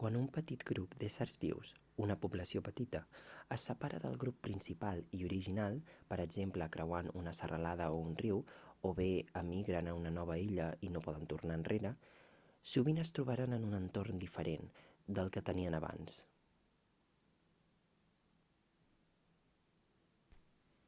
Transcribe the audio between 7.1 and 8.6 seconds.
una serralada o un riu